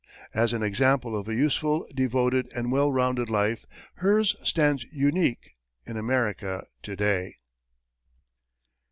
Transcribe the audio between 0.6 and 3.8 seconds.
example of a useful, devoted and well rounded life,